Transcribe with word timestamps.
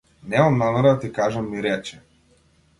Немам 0.31 0.57
намера 0.57 0.93
да 0.95 0.99
ти 0.99 1.11
кажам 1.11 1.51
ми 1.51 1.63
рече. 1.63 2.01